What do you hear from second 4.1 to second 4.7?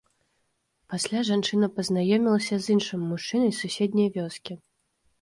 вёскі.